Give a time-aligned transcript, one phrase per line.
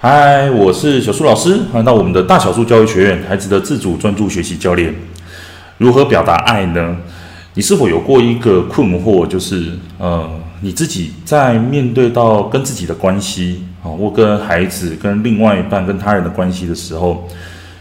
[0.00, 4.94] 嗨，我是小树老师，欢迎到我们的大小树教育学院，孩子的自主专注学习教练。
[5.78, 6.96] 如何表达爱呢？
[7.54, 10.30] 你是否有过一个困惑，就是呃，
[10.60, 17.26] 你自己在面对到跟自己的关系啊，或跟孩子、跟另外一半、跟他人的关系的时候，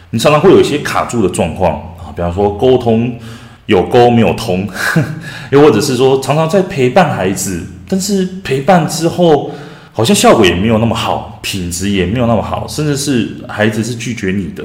[0.10, 3.16] 你常常会有一些卡住的状况啊，比方说沟通
[3.68, 4.68] 有沟没有通，
[5.52, 9.52] 又或者是说常常在陪伴孩子，但是陪伴之后。
[9.98, 14.64] 好像效果也没有那么好，品质也没有那么好，甚至是孩子是拒绝你的。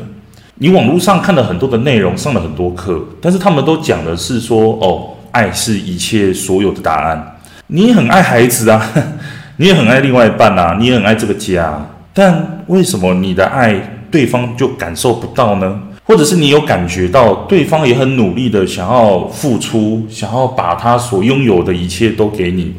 [0.57, 7.39] 你网络上看了很多的内容，上了很多课，但是他们都讲的是说，哦，爱是一切所有的答案。
[7.69, 8.87] 你很爱孩子啊，
[9.57, 15.81] 你也很爱另外一半啊，你也很爱这个家，但为什么你的爱对方就感受不到呢？
[16.05, 22.75] 或者是你有感觉到对方也很努力的想要付出，想要把他所拥有的一切都给你？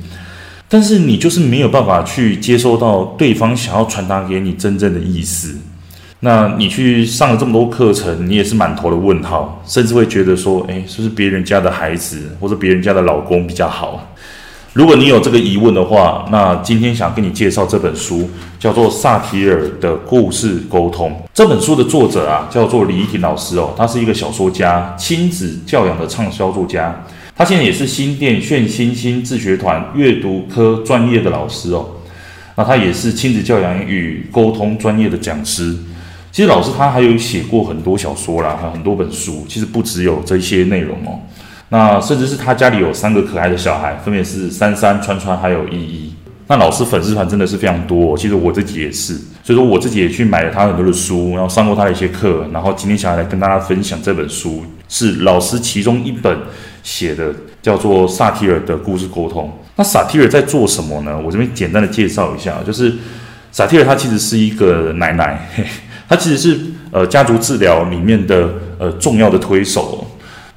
[0.73, 5.55] 但是你就是没有办法去接收到对方想要传达给你真正的意思。
[6.21, 14.03] 那你去上了这么多课程，你也是满头的问号，甚至会觉得说，诶，是不是别人家的孩子或者别人家的老公比较好？
[14.73, 18.27] 如果你有这个疑问的话，那今天想跟你介绍这本书，
[18.59, 21.11] 叫做《萨提尔的故事沟通》。
[21.35, 27.05] 这本书的作者啊，叫做李怡婷老师哦，他是一个小说家，亲子教养的畅销作家。
[27.35, 31.85] 他现在也是新店炫星星自学团阅读科专业的老师哦，
[32.55, 35.75] 那他也是亲子教养与沟通专业的讲师。
[36.31, 41.19] 其实老师他还有写过很多小说啦，还有很多本书，其实不只有这些内容哦。
[41.69, 46.13] 那甚至是他家里有三个可爱的小孩，分别是珊珊、川川还有依依。
[46.45, 56.37] 那老师粉丝团真的是非常多，其实我自己也是，所以说我自己也去买了他很多的书，然后上过他的一些课，然后今天想要来跟大家分享这本书，是老师其中一本。
[56.83, 59.51] 写的叫做萨提尔的故事沟通。
[59.75, 61.19] 那萨提尔在做什么呢？
[61.19, 62.93] 我这边简单的介绍一下，就是
[63.51, 65.63] 萨提尔他其实是一个奶奶，嘿，
[66.07, 66.59] 他其实是
[66.91, 70.05] 呃家族治疗里面的呃重要的推手。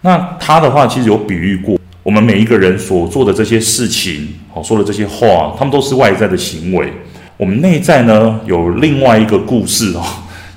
[0.03, 6.93] 那他的话其实有比喻过，我们每一个人所做的这些事情，哦说的这些话，他们都是外在的行为。
[7.39, 10.03] 我们内在呢有另外一个故事哦，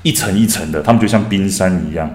[0.02, 2.10] 一层一层的，他们就像冰山一样。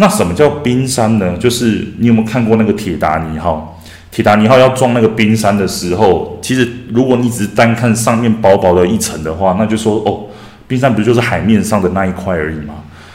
[0.00, 1.36] 那什么叫冰山呢？
[1.38, 3.80] 就是你有没有看过那个铁达尼号？
[4.12, 10.26] 铁达尼号要撞那个冰山的时候，其实如果你只是单看上面薄薄的一层的话，那就说哦，
[10.68, 12.74] 冰山不就是海面上的那一块而已吗？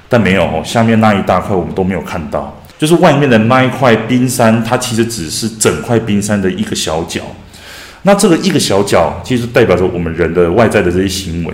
[0.10, 7.22] 但没有哦，下面那一大块我们都没有看到，就是外面的那一块冰山，它其实只是整块冰山的一个小角。
[8.02, 11.54] 那这个一个小角，其实代表着我们人的外在的这些行为。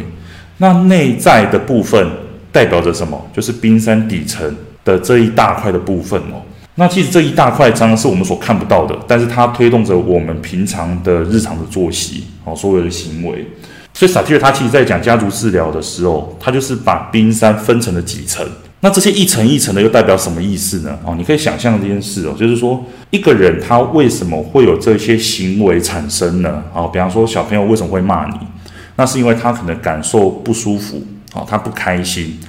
[0.58, 2.06] 那内在的部分
[2.52, 3.30] 代表着什么？
[3.32, 4.54] 就是冰山底层。
[4.84, 6.42] 的这一大块的部分哦，
[6.76, 13.46] 那其实这一大块章是我们所看不到的，但是它推动着我们平常的日常的作息哦，所有的行为。
[13.94, 18.48] 所以萨提尔他其实在讲家族治疗的时候，他就是把冰山分成了几层。
[18.82, 20.98] 那这些一层一层的又代表什么意思呢？
[21.04, 26.64] 哦，你可以想象这件事哦，就是说一个人他为什么会有这些行为产生呢？
[26.74, 28.38] 哦，比方说小朋友为什么会骂你？
[28.96, 31.04] 那是因为他可能感受不舒服
[31.34, 32.40] 哦，他不开心。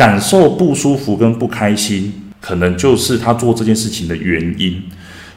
[0.00, 4.82] 感受不舒服跟不开心，可能就是他做这件事情的原因，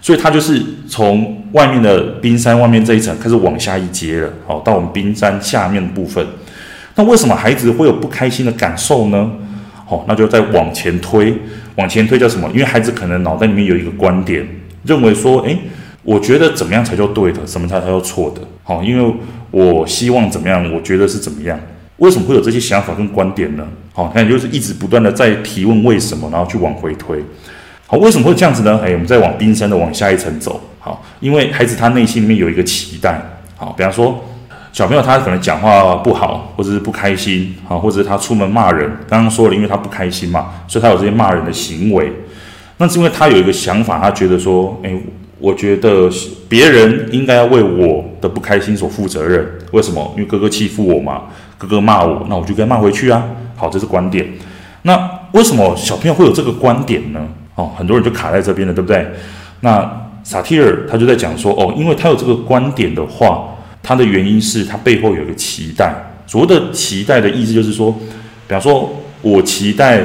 [0.02, 6.26] 所以他就是从外面的冰山外面这一层开始往下一阶了，好，到我们冰山下面的部分。
[6.96, 9.30] 那为什么孩子会有不开心的感受呢？
[9.86, 11.36] 好，那就再往前推，
[11.76, 12.50] 往前推叫什么？
[12.54, 14.48] 因为孩子可能脑袋里面有一个观点，
[14.86, 15.58] 认为说，诶，
[16.04, 18.40] 我觉得怎么样才叫对的，什么才叫错的？
[18.64, 19.14] 好，因为
[19.52, 21.60] 我希望怎么样，我觉得是怎么样。
[22.04, 23.66] 为什么会有这些想法跟观点呢？
[23.94, 27.24] 好，那就是一直不断的在提问为什么，然后去往回推。
[27.88, 28.78] 好，为什么会这样子呢？
[28.84, 30.60] 哎，我们再往冰山的往下一层走。
[30.80, 33.22] 好，因为孩子他内心里面有一个期待。
[33.56, 34.22] 好，比方说
[34.74, 38.92] 小朋友他可能讲话不好，或者是不开心，好，或者是他出门骂人。
[39.08, 42.12] 刚刚说了，因为他不开心嘛，所以他有这些骂人的行为。
[42.80, 44.94] 那是因为他有一个想法，他觉得说，哎，
[45.40, 46.10] 我觉得
[46.50, 49.48] 别人应该要为我的不开心所负责任。
[49.72, 50.12] 为什么？
[50.18, 51.22] 因为哥哥欺负我嘛。
[51.64, 53.24] 哥哥骂我，那我就该骂回去啊。
[53.56, 54.28] 好，这是观点。
[54.82, 57.26] 那为什么小朋友会有这个观点呢？
[57.56, 59.08] 哦，很多人就卡在这边了，对不对？
[59.62, 59.90] 那
[60.24, 63.48] 萨提尔他就在讲说，哦，因为他有这个观点的话，
[63.82, 65.94] 他的原因是他背后有一个期待。
[66.28, 67.92] 所谓的期待的意思就是说，
[68.46, 68.92] 比方说
[69.22, 70.02] 我期待，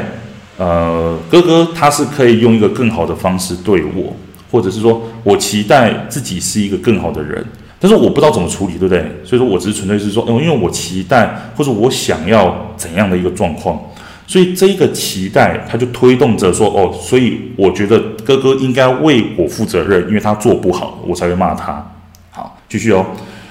[0.58, 4.14] 呃，哥哥他是可以用一个更好的方式对我，
[4.52, 7.44] 或者是说我期待自己是一个更好的人。
[7.80, 9.00] 但是我不知道怎么处理，对不对？
[9.24, 13.80] 所以说我只是纯粹是说，因为我期待或者我想要怎样的一个状况，
[14.26, 21.86] 所以这一个期待它就推动着说，哦，所以我觉得哥哥应该为我负责任，因为他做不好，我才会骂他。
[22.30, 23.06] 好，继续哦。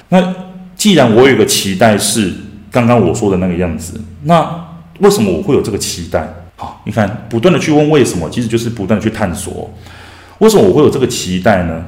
[0.10, 0.36] 那
[0.76, 2.34] 既然我有一个期待是
[2.70, 4.00] 刚刚我说的那个样子。
[4.24, 4.46] 那
[5.00, 6.28] 为什么我会有这个期待？
[6.58, 9.72] 好，你看，不断的去问为什么，其实就是不断的去探索。
[10.40, 11.86] 为什么我会有这个期待呢？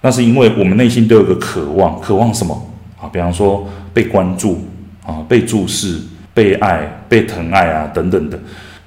[0.00, 2.54] 那是因为我们内心都有个渴望，渴望什么？
[3.00, 4.64] 啊，比方说被关注
[5.04, 5.98] 啊，被注视、
[6.34, 8.38] 被爱、被疼爱啊，等等的，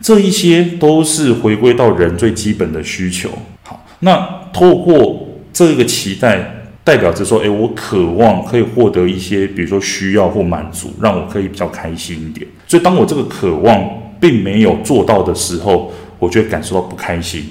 [0.02, 3.30] 这一些都是回归到人最基本的需求。
[3.64, 12.46] 好，那透过这个期待，代表着说，诶，我渴望可以获得一些，比如说需要或满足，让我可以比较开心一点。
[12.68, 13.82] 所以，当我这个渴望
[14.20, 17.46] 并没有做到的时候，我就会感受到不开心。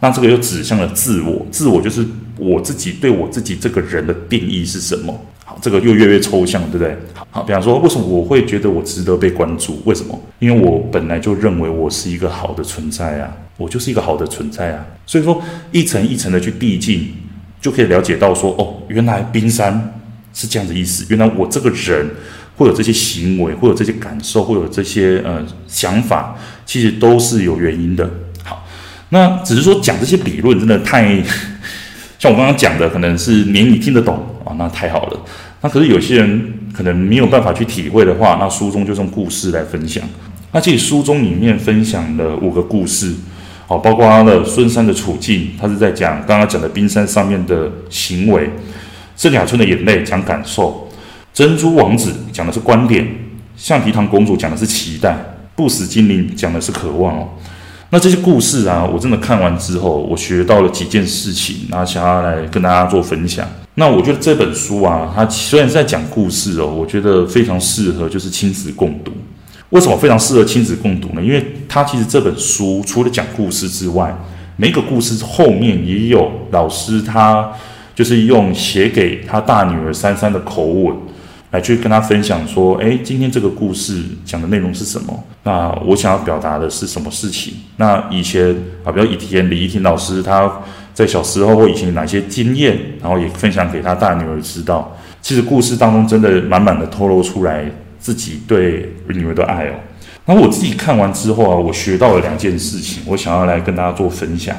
[0.00, 2.04] 那这个又指向了自我，自我就是
[2.38, 5.18] 我自己对我自己这个人的定义是什么？
[5.44, 6.96] 好，这个又越来越抽象，对不对？
[7.30, 9.80] 好，比方说，为什么我会觉得我值得被关注？
[9.84, 10.20] 为什么？
[10.38, 14.84] 因为我本来就认为我是一个好的存在啊，我就是一个好的存在啊。
[15.06, 15.40] 所以说，
[15.72, 17.14] 一层一层的去递进，
[17.60, 19.98] 就可以了解到说，哦，原来冰山
[20.34, 21.06] 是这样的意思。
[21.08, 22.10] 原来我这个人
[22.56, 28.10] 会有这些行为，会有这些感受，会有这些呃想法，其实都是有原因的。
[29.10, 31.22] 那只是说讲这些理论真的太。
[32.18, 35.20] 像我刚刚讲的，可能是连你听得懂啊，那太好了。
[35.60, 40.02] 那可是有些人可能没有办法去体会的话，那书中就用故事来分享。
[40.50, 43.12] 那这书中里面分享了五个故事，
[43.68, 48.48] 哦，包括了孙山的处境，他是在讲刚刚讲的冰山上面的行为；
[49.14, 50.88] 圣雅村的眼泪讲感受；
[51.34, 53.04] 珍珠王子讲的是观点；
[53.58, 55.12] 橡皮糖公主讲的是期待；
[55.54, 57.28] 不死精灵讲的是渴望哦。
[57.90, 63.46] 那这些故事啊，我真的看完之后，我学到了几件事情，那想要来跟大家做分享。
[63.74, 69.12] 那我觉得这本书啊，它虽然是在讲故事哦，我觉得非常适合就是亲子共读。
[69.70, 71.22] 为什么非常适合亲子共读呢？
[71.22, 74.12] 因为它其实这本书除了讲故事之外，
[74.56, 77.52] 每个故事后面也有老师他
[77.94, 80.96] 就是用写给他大女儿珊珊的口吻。
[81.56, 85.24] 来去跟他分享说，诶，今天这个故事讲的内容是什么？
[85.42, 87.54] 那我想要表达的是什么事情？
[87.78, 88.54] 那以前
[88.84, 90.60] 啊，比如以前李怡婷老师他
[90.92, 94.94] 在小时候或以前哪些经验，然后也分享给他大女儿知道。
[95.22, 97.64] 其实故事当中真的满满的透露出来
[97.98, 99.72] 自己对女儿的爱哦。
[100.26, 104.54] 那我自己看完之后啊，我学到了两件事情，我想要来跟大家做分享。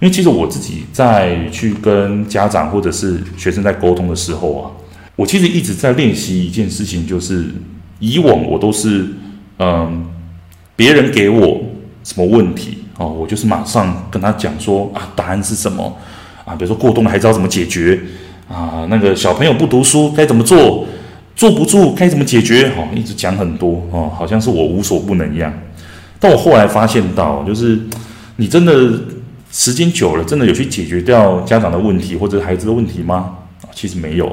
[0.00, 4.70] 因为其实我自己在去跟家长或者是学生在沟通的时候啊。
[5.20, 7.44] 我其实一直在练习一件事情，就是
[7.98, 9.06] 以往我都是，
[9.58, 10.06] 嗯，
[10.74, 11.60] 别人给我
[12.02, 15.94] 什么问题哦，我就是马上跟他讲说啊，答案是什么
[16.46, 16.56] 啊？
[16.56, 18.00] 比如说过冬了还知道怎么解决
[18.48, 18.86] 啊？
[18.88, 20.86] 那个小朋友不读书该怎么做？
[21.36, 22.72] 坐不住该怎么解决？
[22.78, 25.52] 哦，一直讲很多哦，好像是我无所不能一样。
[26.18, 27.78] 但我后来发现到，就是
[28.36, 28.90] 你真的
[29.52, 33.34] 时间久了，真的有去解决掉家长的问题或者孩子的问题吗？
[33.60, 34.26] 啊，其实没有。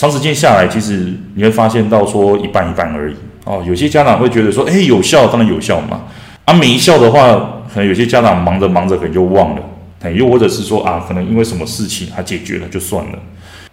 [0.00, 3.14] 长时间下来，其实你会发现到说一半一半而已
[3.44, 3.62] 哦。
[3.68, 6.00] 有些家长会觉得说，诶，有效，当然有效嘛。
[6.46, 9.62] 啊，没效的话，可能有些家长忙着忙着可能就忘了，
[10.00, 13.18] 哎，又或者是说啊，可能因为什么事情他解决了就算了，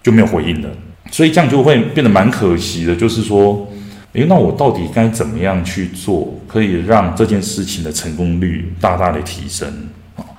[0.03, 0.67] 就没有回应了。
[1.11, 2.93] 所以这样就会变得蛮可惜的。
[2.93, 3.65] 就是说，
[4.11, 9.71] 诶，那我到底该怎么样去做，可以让这件事情的成功率大大的提升？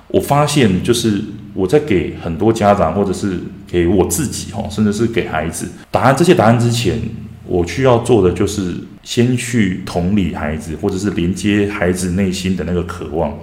[0.09, 1.23] 我发现就是。
[1.59, 6.97] 我在给很多家长，或者是给我自己，哈，甚至是给孩子答案，这些答案之前，
[7.45, 8.73] 我需要做的就是
[9.03, 13.37] 先去同理孩子，或者是连接孩子内心的那个渴望，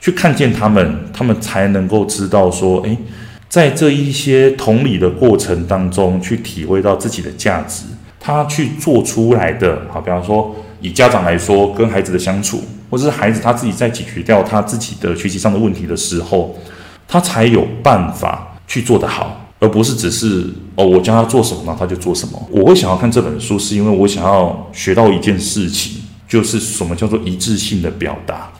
[0.00, 2.96] 去看见他们，他们才能够知道说，诶，
[3.50, 7.84] 在这一些同理的过程当中，去体会到自己的价值，
[8.18, 16.56] 他去做出来的，好，比方说以家长来说，跟孩子的相处，或者是孩子他自己在解决掉他自己的学习上的问题的时候。
[17.08, 20.46] 他才有办法去做得好，而不是只是
[20.76, 22.48] 哦，我教他做什么，他就做什么。
[22.50, 28.50] 我会想要看这本书，是因为我想要学到一件事情，就是什么叫做一致性的表达。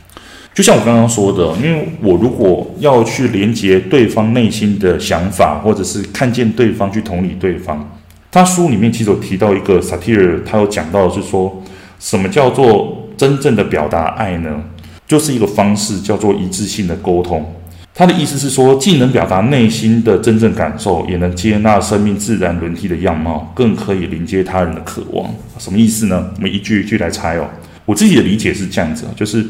[0.55, 7.89] 就像我刚刚说的，因为我如果要去连接对方内心的想法，或者是看见对方去同理对方，
[8.33, 11.63] 他书里面其实有提到一个萨提尔，他有讲到的是说，
[12.01, 14.61] 什么叫做真正的表达爱呢？
[15.07, 17.55] 就是一个方式，叫做一致性的沟通。
[17.99, 25.29] 他的意思是说，既能表达内心的真正感受，也能接纳生命自然轮替的样貌，更可以连接他人的渴望。
[25.59, 26.31] 什么意思呢？
[26.37, 27.49] 我们一句一句来猜哦。
[27.85, 29.45] 我自己的理解是这样子，就是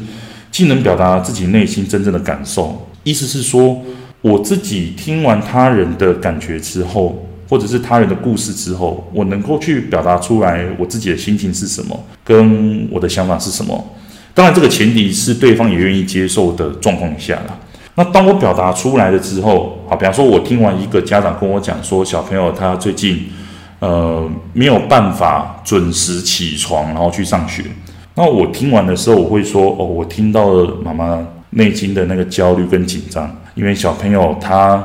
[0.49, 3.79] 既能表达自己内心真正的感受，意思是说，
[4.21, 13.95] 我自己听完他人的感觉之后，或者是他人的故事之后，我能够去表达出来我自己的心情是什么，跟我的想法是什么。
[14.33, 17.55] 当然，这个前提是对方也愿意接受的状况下啦。
[17.95, 23.27] 那当我表达出来了之后，好，比方说，我听完一个家长跟我讲说，小朋友他最近
[23.79, 27.63] 呃，没有办法准时起床，然后去上学。
[28.15, 34.81] 那我听完的时候，我会说：哦，我听到了妈妈内心的那个焦虑跟紧张，因为小朋友他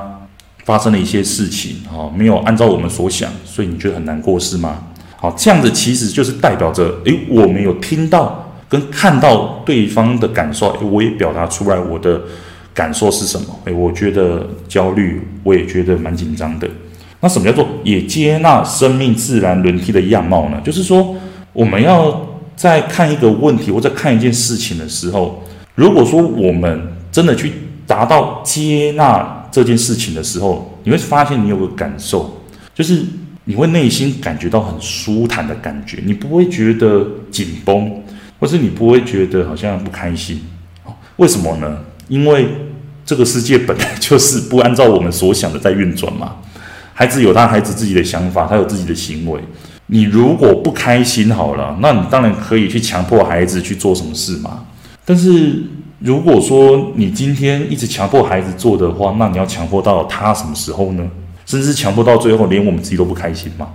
[0.64, 4.78] 发生了一些事情，哈，没有按照我们所想，所以你觉得很难过是吗？
[5.16, 12.20] 好，这样子其实就是代表着，诶，我没有听到跟看到对方的感受，诶，我也表达出来我的
[12.74, 13.46] 感受是什么？
[13.64, 16.68] 诶，我觉得焦虑，我也觉得蛮紧张的。
[17.20, 20.60] 那什么叫做也接纳生命自然轮替的样貌呢？
[20.62, 21.16] 就是说，
[21.52, 22.30] 我们要。
[22.56, 25.42] 在看一个问题或者看一件事情的时候，
[25.74, 27.50] 如果说我们真的去
[27.84, 32.40] 达到接纳这件事情的时候，你会发现你有个感受，
[32.72, 33.02] 就是
[33.42, 37.90] 你会内心感觉到很舒坦的感觉，你不会觉得紧绷，
[38.38, 40.40] 或是你不会觉得好像不开心。
[41.16, 41.80] 为什么呢？
[42.08, 42.48] 因为
[43.06, 46.36] 这个世界本来就是不按照我们所想的在运转嘛。
[46.92, 49.40] 孩子有他孩子自己的想法，他有自己的行为。
[49.86, 54.64] 你如果不开心好了，那你当然可以去强迫孩子去做什么事嘛。
[55.04, 55.62] 但是
[55.98, 61.04] 如果说你今天一直强迫孩子做的话，那你要强迫到他什么时候呢？
[61.44, 63.68] 甚至强迫到最后连我们自己都不开心嘛。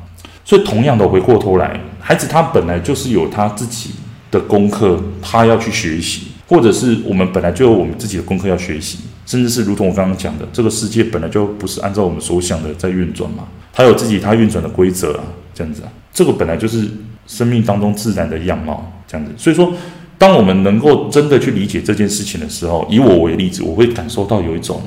[0.44, 3.92] 所以同样的，回过头来，孩子他本来就是有他自己
[4.32, 15.24] 的功课，他要去学习，或者是我们本来就有我们自己的功课要学习，甚至是如同我刚刚讲的，这个世界本来就不是按照我们所想的在运转嘛，它有自己它运转的规则啊。
[15.52, 16.88] 这样子啊，这个本来就是
[17.28, 19.34] 生命当中自然的样貌，这样子。
[19.36, 19.74] 所以说，
[20.18, 24.82] 当我们能够真的去理解这件事情的时候，以我为例子，我会感受到有一种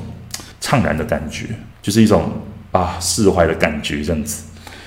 [0.59, 1.45] 怅然的感觉，
[1.79, 2.23] 就是一种
[2.71, 4.43] 啊释怀的感觉，这样子。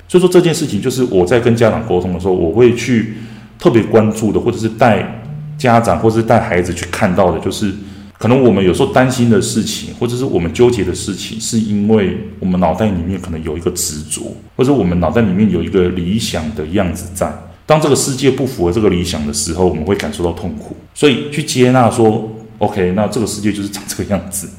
[0.09, 3.13] 所以说这件事情，就是我在跟家长沟通的时候，我会去
[3.57, 5.26] 特别关注的，或者是带
[5.57, 7.73] 家长，或是带孩子去看到的，就是。
[8.19, 17.31] 可能我们有时候担心的事情，或者是我们纠结的事情，是因为我们脑袋里面可能有一个执着，或者我们脑袋里面有一个理想的样子在。
[17.67, 20.75] 当这个世界不符合这个理想的时候，我们会感受到痛苦。
[20.95, 24.49] 所以去接纳说，OK，那这个世界就是长这个样子，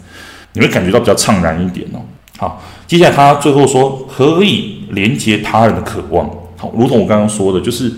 [0.52, 1.98] 你会感觉到比较怅然一点哦。
[2.36, 6.30] 好，接下来他最后说，可以连接他人的渴望。
[6.56, 7.92] 好，如同我刚刚说的，就是。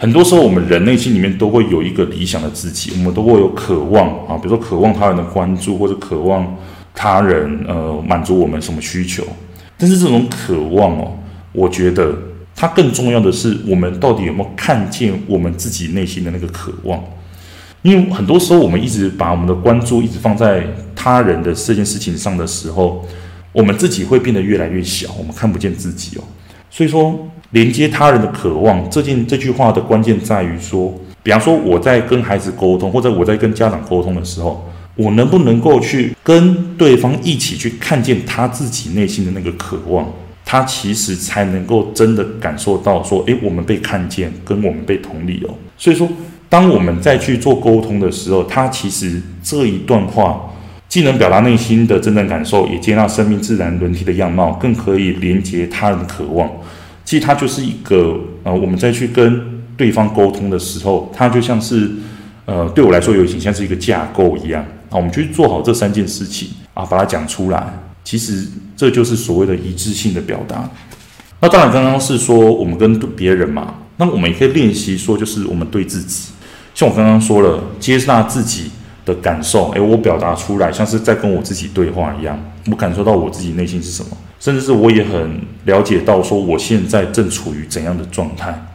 [0.00, 6.56] 很多时候，我们人内心里面都会有一个理想的自己，我们都会有渴望啊，比如说渴望他人的关注，或者渴望
[6.94, 9.22] 他人呃满足我们什么需求。
[9.76, 11.12] 但是这种渴望哦，
[11.52, 12.16] 我觉得
[12.56, 16.98] 它更重要的是，我们到底有没有看见我们自己内心的那个渴望？
[17.82, 20.66] 因为很多时候，我们一直把我们的关注一直放在
[20.96, 23.06] 他人的这件事情上的时候，
[23.52, 26.24] 我们自己会变得越来越小，我们看不见自己哦。
[26.70, 27.28] 所以说。
[27.52, 40.08] 连接他人的渴望，这件这句话的关键在于说，比方说我在跟孩子沟通，或者我在跟家长沟通的时候，我能不能够去跟对方一起去看见他自己内心的那个渴望，
[40.44, 45.54] 他其实才能够真的感受到说，诶，我们被看见，跟我们被同理哦。
[45.76, 46.08] 所以说，
[46.48, 50.48] 当我们再去做沟通的时候，他其实这一段话
[50.90, 56.50] 既能表达内心的真正感受，也接纳生命自然轮替的样貌，更可以连接他人的渴望。
[57.04, 61.88] 其实它就是一个呃，我们再去跟对方沟通的时候，它就像是
[62.44, 64.96] 呃，对我来说有点像是一个架构一样啊。
[64.96, 67.72] 我们去做好这三件事情啊，把它讲出来。
[68.02, 68.44] 其实
[68.76, 70.68] 这就是所谓的一致性的表达。
[71.40, 76.32] 那当然，刚刚是说我们跟别人嘛，那我们也可以练习说，就是我们对自己。
[76.74, 78.70] 像我刚刚说了，接纳自己
[79.04, 82.38] 的感受，诶，我表达出来，像是在跟我自己对话一样，
[82.70, 84.10] 我感受到我自己内心是什么。
[84.38, 88.66] 甚至是我也很了解到，说我现在正处于怎样的状态，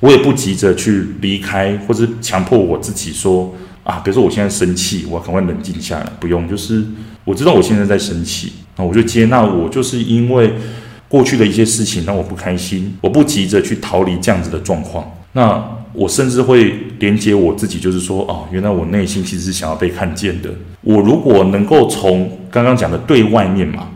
[0.00, 6.84] 我也不急着去离开，或者强迫我自己说啊，比如说我现在生气，我赶快冷静下来，不用，就是
[7.24, 10.54] 我知道我现在在生气，那我就接纳我就是因为
[11.08, 15.62] 过去的一些事情让我不开心，我不急着去逃离这样子的状况，那
[15.92, 20.50] 我甚至会连接我自己，就是说哦，原来我内心其实是想要被看见的，
[20.82, 23.88] 我如果能够从刚刚讲的对外面嘛。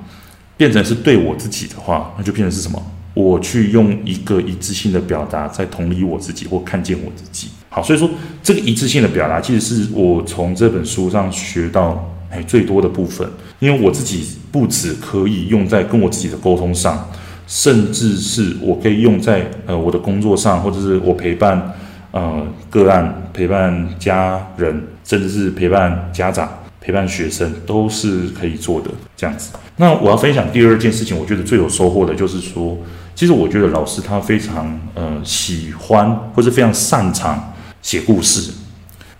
[0.59, 2.83] 变成是对我自己的话，那就变成是什么？
[3.13, 7.49] 我去用一个一致性的表达，在同理我自己或看见我自己。
[7.69, 8.09] 好，所以说
[8.43, 13.29] 这个一致性的表达，其实是我从这本书上学到哎最多的部分。
[13.59, 17.07] 因为我自己不止可以用在跟我自己的沟通上，
[17.47, 21.71] 甚至是我可以用在呃我的工作上，或者是我陪伴
[22.17, 26.49] 呃个案、陪伴家人，甚至是陪伴家长。
[26.79, 29.51] 陪伴学生都是可以做的这样子。
[29.77, 32.79] 那我要分享第二件事情，我觉得最有收获的就是说，
[33.13, 38.53] 其实我觉得老师他非常呃喜欢或是非常擅长写故事。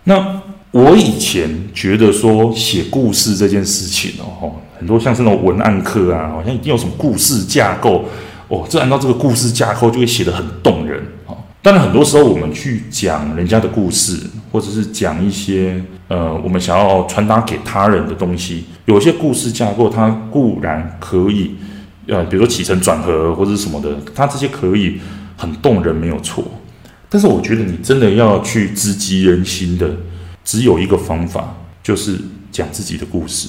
[0.05, 8.05] 那我以前觉得说写故事这件事情哦，很多像是那种文案课啊，好像一定有什么故事架构
[8.47, 10.86] 哦，这按照这个故事架构就会写得很动。
[11.67, 14.17] 当然，很多时候我们去讲人家的故事，
[14.53, 21.57] 或者是讲一些呃我们想要传达给他人的东西，有些故事架构它固然可以，
[22.07, 25.01] 呃，比如说起承转合或者什么的，它这些可以
[25.37, 26.45] 很动人，没有错。
[27.09, 29.91] 但是我觉得你真的要去直击人心的，
[30.45, 32.17] 只有一个方法，就是
[32.53, 33.49] 讲自己的故事，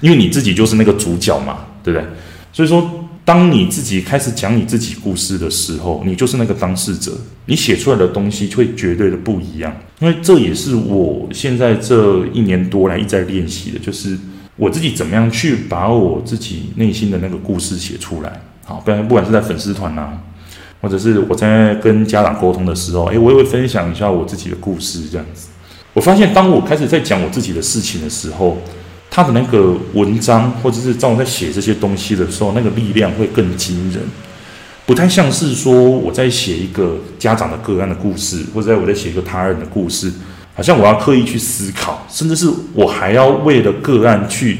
[0.00, 2.08] 因为你自己就是那个主角嘛，对不对？
[2.50, 2.90] 所以说。
[3.24, 7.12] 当你自己开始讲你自己故事的时候，你就是那个当事者，
[7.46, 9.72] 你写出来的东西会绝对的不一样。
[10.00, 14.18] 因为这也是我现在这一年多来一直在练习的，就是
[14.56, 18.40] 我自己怎么样去把我自己内心的那个故事写出来。
[18.64, 20.18] 好，不然不管是在粉丝团啊，
[20.80, 25.48] 或者是我在跟家长沟通的时候，诶，我也会分享一下我自己的故事，这样子。
[25.92, 28.58] 我发现，当我开始在讲我自己的事情的时候，
[29.10, 34.00] 他的那个文章，或者是在我在写这些东西的时候，那个力量会更惊人，
[34.86, 40.12] 不太像是说我在写一个家长的个案的故事，或者我在写一个他人的故事，
[40.54, 44.58] 好像我要刻意去思考，甚至是我还要为了个案去，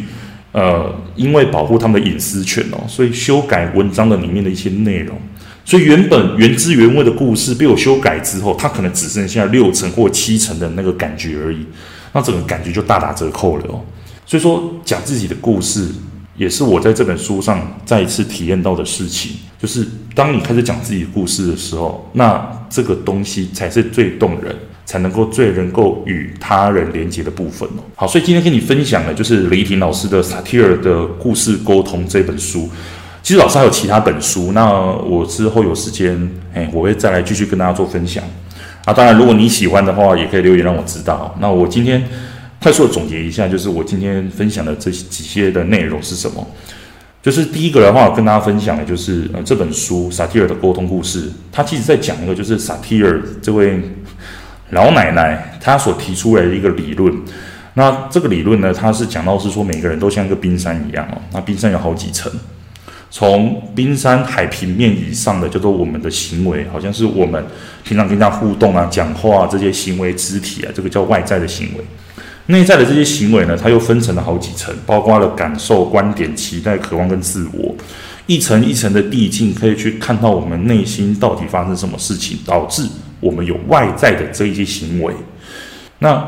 [0.51, 5.17] 呃，因为保护他们的隐私权哦，所以修改文章的里面的一些内容，
[5.65, 11.65] 所以原本原汁原味的故事被我修改之后，它可能只剩下六成或七成的那个感觉而已，
[12.13, 13.81] 那整个感觉就大打折扣了哦。
[14.31, 15.89] 所以说，讲自己的故事，
[16.37, 19.33] 也是我在这本书上再一次体验到的事情。
[19.61, 19.85] 就是
[20.15, 27.83] 当你开始讲自己的故事的时候，那这个东西才是最动人，才能够最能够与他人连接的部分哦。
[27.97, 32.71] 好，所以今天跟你分享的，就是李婷老师的《萨提尔的故事沟通》这本书。
[33.25, 38.23] 其实老师还有其他本书，那我之后有时间，哎，我会再来继续跟大家做分享。
[38.85, 41.35] 啊，当然，如果你喜欢的话，也可以留言让我知道。
[41.41, 42.09] 那我今天。
[42.63, 46.47] 快速的总结一下，就是我今天分享的这几些的内容是什么？
[47.23, 53.81] 就是第一个的话，跟大家分享的就是呃这本书萨提尔的沟通故事，它其实在讲一个就是萨提尔这位
[54.71, 57.15] 老奶奶她所提出来的一个理论。
[57.75, 62.31] 那这个理论呢，它是讲到是说每个人都像一个冰山一样哦，那冰山有好几层，
[63.11, 67.43] 从冰山海平面以上的叫做我们的行为，好像是我们
[67.85, 71.85] 平常跟人家互动啊、讲话啊这些行为、肢体啊，这个叫外在的行为。
[72.51, 77.75] 内在的这些行为呢，它又分成了好几层，包括了感受、观点、期待、渴望跟自我，
[78.27, 82.87] 一层一层的递进，可以去看到我们内心到底发生什么事情，导致
[83.21, 85.15] 我们有外在的这一些行为。
[85.99, 86.23] 那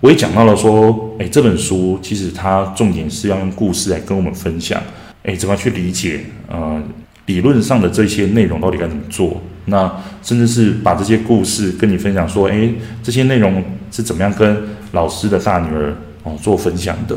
[0.00, 4.80] 我也讲到了说，诶，这本书其实它重点是要用故事来跟我们分享，
[5.22, 6.82] 诶，怎么去理解，呃，
[7.26, 9.40] 理论上的这些内容到底该怎么做？
[9.66, 9.90] 那
[10.22, 17.16] 甚至是把这些故事跟你分享，说，诶，这些内容是怎么样跟老师的大女儿哦做分享的，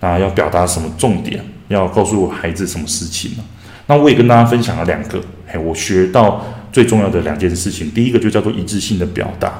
[0.00, 1.44] 那要表达什么重点？
[1.68, 3.44] 要告诉孩子什么事情呢？
[3.86, 7.90] 那我也跟大家分享了两个，哎，我学到最重要的两件事情。
[7.90, 9.52] 第一个就叫做一致性的表达，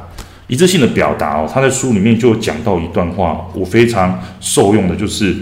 [0.47, 5.37] 一致性的表达哦，他在书里面就讲到一段话，我非常受用的，就是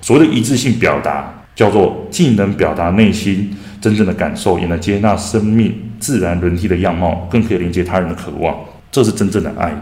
[0.00, 8.56] 所谓的一致性表达，叫做既能表达内心真正的感受，也能接纳生命自然轮替的样貌，更可以连接他人的渴望，
[8.90, 9.76] 这是真正的爱。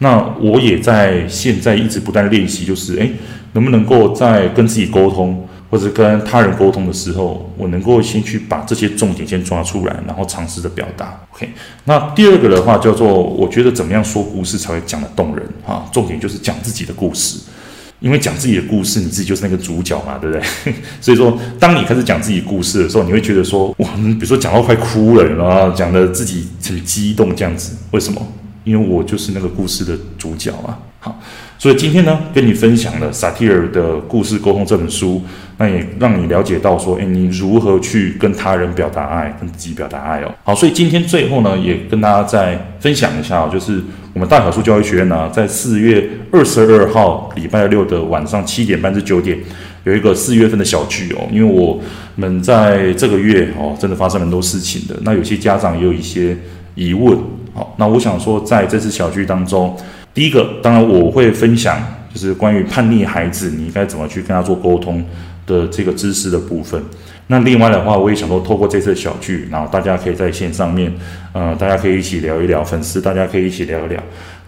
[0.00, 3.10] 那我也在现在一直不断练习，就是诶，
[3.54, 11.18] 能不能够在跟自己沟通或者跟他人沟通的时候，我能够先去把这些重点先抓出来，然后尝试着表达。
[11.34, 11.48] OK，
[11.84, 15.84] 那第二个的话叫做，我觉得怎么样说故事才会讲得动人啊？
[15.90, 17.40] 重点就是讲自己的故事，
[18.00, 20.74] 因为讲自己的故事，你自己就是那个主角嘛，对不对？
[21.00, 28.20] 所以说，当你开始讲自己故事的时候，你会觉得说，哇，比如说讲到快哭了，然后讲得自己很激动这样子，为什么？
[28.64, 31.18] 因为我就是那个故事的主角啊，好，
[31.58, 35.22] 所以今天呢，跟你分享了萨提尔的故事沟通这本书，
[35.56, 40.34] 那也让你了解到说，诶，你如何去跟他人表达爱，跟自己表达爱哦。
[40.44, 43.82] 好，所以今天最后呢，也跟大家再分享一下，就是
[44.18, 49.38] 我们大小数教育学院呢，在四月二十二号礼拜六的晚上七点半至九点，
[49.84, 51.28] 有一个四月份的小聚哦。
[51.30, 51.80] 因为我
[52.16, 56.36] 们在这个月哦，真的发生很多事情的，那有些家长也有一些
[56.74, 57.16] 疑问。
[57.54, 59.76] 好，那我想说，在这次小聚当中，
[60.12, 61.80] 第一个，当然我会分享，
[62.12, 65.04] 就是关于叛逆孩子，你应该怎么去跟他做沟通
[65.48, 66.80] 的这个知识的部分。
[67.26, 70.92] 那另外的话，我也想说，透过这次小聚，然后大家可以在线上面，
[71.32, 74.00] 呃，大家可以一起聊一聊，粉丝大家可以一起聊一聊，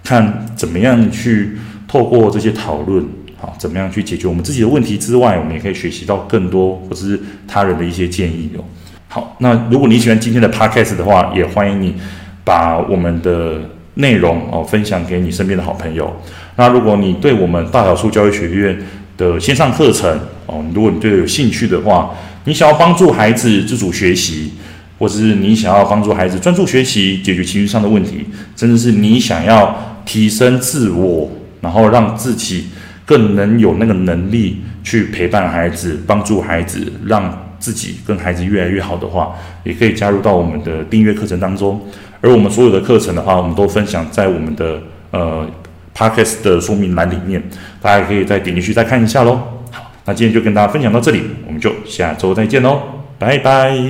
[0.05, 1.57] 看怎么样去
[1.89, 3.05] 透过这些讨论，
[3.37, 8.63] 好，怎么样去解决我们自己的问题之外，我们也可以学习到更多或者是他人的一些建议哦。
[9.09, 11.95] 好，那如果你喜欢今天的 podcast 的话，也欢迎你。
[12.43, 13.61] 把我们的
[13.95, 16.11] 内容哦分享给你身边的好朋友。
[16.57, 18.77] 那如果你对我们大小树教育学院
[19.17, 20.19] 的线上课程
[20.51, 22.11] 哦，如果你对有兴趣的话，
[22.45, 24.53] 你想要帮助孩子自主学习，
[24.99, 32.67] 或者是你想要帮助孩子专注学习，解决情绪上的问题，甚至是你想要提升自我，然后让自己
[33.07, 41.81] 更能有那个能力去陪伴孩子，帮助孩子，让自己跟孩子越来越好的话，也可以加入到我们的订阅课程当中。
[42.21, 44.83] 而我们所有的课程的话，我们都分享在我们的
[45.13, 45.49] 呃
[45.97, 47.41] Podcast 的说明栏里面，
[47.81, 49.60] 大家可以再点进去再看一下喽。
[50.05, 52.81] 那今天就跟大家分享到这里，我们就下周再见喽，
[53.19, 53.81] 拜拜。